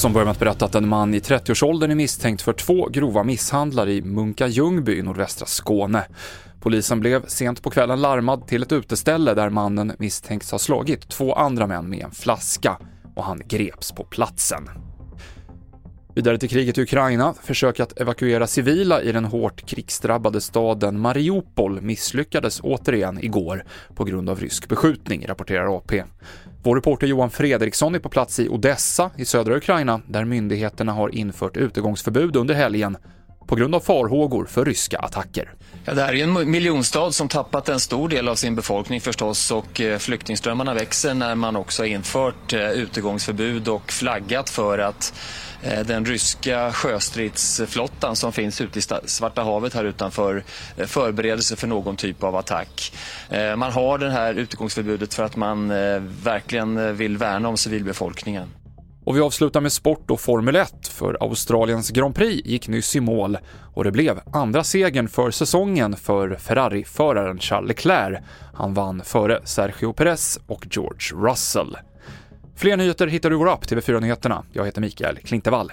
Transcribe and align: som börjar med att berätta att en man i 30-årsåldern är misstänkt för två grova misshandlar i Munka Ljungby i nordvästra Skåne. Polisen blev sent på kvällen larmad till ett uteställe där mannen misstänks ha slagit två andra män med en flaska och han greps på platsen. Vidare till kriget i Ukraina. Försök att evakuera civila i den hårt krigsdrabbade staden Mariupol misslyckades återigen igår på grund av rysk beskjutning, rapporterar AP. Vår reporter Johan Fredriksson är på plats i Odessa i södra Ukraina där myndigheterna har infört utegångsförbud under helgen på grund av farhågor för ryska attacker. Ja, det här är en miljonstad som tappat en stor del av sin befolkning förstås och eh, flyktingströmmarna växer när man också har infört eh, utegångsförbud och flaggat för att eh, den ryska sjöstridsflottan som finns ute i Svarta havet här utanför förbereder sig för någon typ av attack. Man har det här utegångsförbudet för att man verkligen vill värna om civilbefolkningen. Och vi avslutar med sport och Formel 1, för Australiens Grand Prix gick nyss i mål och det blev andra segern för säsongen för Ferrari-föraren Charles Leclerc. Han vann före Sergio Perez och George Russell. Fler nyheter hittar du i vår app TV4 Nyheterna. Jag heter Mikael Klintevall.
som 0.00 0.12
börjar 0.12 0.24
med 0.24 0.32
att 0.32 0.38
berätta 0.38 0.64
att 0.64 0.74
en 0.74 0.88
man 0.88 1.14
i 1.14 1.18
30-årsåldern 1.18 1.90
är 1.90 1.94
misstänkt 1.94 2.42
för 2.42 2.52
två 2.52 2.88
grova 2.88 3.22
misshandlar 3.22 3.88
i 3.88 4.02
Munka 4.02 4.46
Ljungby 4.46 4.98
i 4.98 5.02
nordvästra 5.02 5.46
Skåne. 5.46 6.04
Polisen 6.60 7.00
blev 7.00 7.26
sent 7.26 7.62
på 7.62 7.70
kvällen 7.70 8.00
larmad 8.00 8.46
till 8.46 8.62
ett 8.62 8.72
uteställe 8.72 9.34
där 9.34 9.50
mannen 9.50 9.92
misstänks 9.98 10.50
ha 10.50 10.58
slagit 10.58 11.08
två 11.08 11.34
andra 11.34 11.66
män 11.66 11.90
med 11.90 12.04
en 12.04 12.10
flaska 12.10 12.78
och 13.16 13.24
han 13.24 13.42
greps 13.48 13.92
på 13.92 14.04
platsen. 14.04 14.89
Vidare 16.14 16.38
till 16.38 16.48
kriget 16.48 16.78
i 16.78 16.82
Ukraina. 16.82 17.34
Försök 17.42 17.80
att 17.80 18.00
evakuera 18.00 18.46
civila 18.46 19.02
i 19.02 19.12
den 19.12 19.24
hårt 19.24 19.66
krigsdrabbade 19.66 20.40
staden 20.40 21.00
Mariupol 21.00 21.80
misslyckades 21.80 22.60
återigen 22.62 23.24
igår 23.24 23.64
på 23.94 24.04
grund 24.04 24.30
av 24.30 24.40
rysk 24.40 24.68
beskjutning, 24.68 25.26
rapporterar 25.26 25.76
AP. 25.76 26.02
Vår 26.62 26.76
reporter 26.76 27.06
Johan 27.06 27.30
Fredriksson 27.30 27.94
är 27.94 27.98
på 27.98 28.08
plats 28.08 28.40
i 28.40 28.48
Odessa 28.48 29.10
i 29.16 29.24
södra 29.24 29.56
Ukraina 29.56 30.00
där 30.06 30.24
myndigheterna 30.24 30.92
har 30.92 31.14
infört 31.14 31.56
utegångsförbud 31.56 32.36
under 32.36 32.54
helgen 32.54 32.96
på 33.50 33.56
grund 33.56 33.74
av 33.74 33.80
farhågor 33.80 34.44
för 34.44 34.64
ryska 34.64 34.98
attacker. 34.98 35.52
Ja, 35.84 35.94
det 35.94 36.02
här 36.02 36.14
är 36.14 36.22
en 36.22 36.50
miljonstad 36.50 37.12
som 37.12 37.28
tappat 37.28 37.68
en 37.68 37.80
stor 37.80 38.08
del 38.08 38.28
av 38.28 38.34
sin 38.34 38.54
befolkning 38.54 39.00
förstås 39.00 39.50
och 39.50 39.80
eh, 39.80 39.98
flyktingströmmarna 39.98 40.74
växer 40.74 41.14
när 41.14 41.34
man 41.34 41.56
också 41.56 41.82
har 41.82 41.86
infört 41.86 42.52
eh, 42.52 42.70
utegångsförbud 42.70 43.68
och 43.68 43.92
flaggat 43.92 44.50
för 44.50 44.78
att 44.78 45.14
eh, 45.62 45.80
den 45.80 46.06
ryska 46.06 46.72
sjöstridsflottan 46.72 48.16
som 48.16 48.32
finns 48.32 48.60
ute 48.60 48.78
i 48.78 48.82
Svarta 49.04 49.42
havet 49.42 49.74
här 49.74 49.84
utanför 49.84 50.44
förbereder 50.76 51.42
sig 51.42 51.56
för 51.56 51.66
någon 51.66 51.96
typ 51.96 52.22
av 52.22 52.36
attack. 52.36 52.92
Man 53.56 53.72
har 53.72 53.98
det 53.98 54.10
här 54.10 54.34
utegångsförbudet 54.34 55.14
för 55.14 55.22
att 55.22 55.36
man 55.36 55.68
verkligen 56.22 56.96
vill 56.96 57.16
värna 57.16 57.48
om 57.48 57.56
civilbefolkningen. 57.56 58.48
Och 59.10 59.16
vi 59.16 59.20
avslutar 59.20 59.60
med 59.60 59.72
sport 59.72 60.10
och 60.10 60.20
Formel 60.20 60.56
1, 60.56 60.88
för 60.88 61.16
Australiens 61.20 61.90
Grand 61.90 62.14
Prix 62.14 62.48
gick 62.48 62.68
nyss 62.68 62.96
i 62.96 63.00
mål 63.00 63.38
och 63.74 63.84
det 63.84 63.90
blev 63.90 64.20
andra 64.32 64.64
segern 64.64 65.08
för 65.08 65.30
säsongen 65.30 65.96
för 65.96 66.34
Ferrari-föraren 66.34 67.38
Charles 67.38 67.68
Leclerc. 67.68 68.18
Han 68.54 68.74
vann 68.74 69.02
före 69.04 69.40
Sergio 69.44 69.92
Perez 69.92 70.38
och 70.46 70.66
George 70.70 71.30
Russell. 71.30 71.76
Fler 72.56 72.76
nyheter 72.76 73.06
hittar 73.06 73.30
du 73.30 73.36
i 73.36 73.38
vår 73.38 73.52
app 73.52 73.64
TV4 73.64 74.00
Nyheterna. 74.00 74.44
Jag 74.52 74.66
heter 74.66 74.80
Mikael 74.80 75.16
Klintevall. 75.16 75.72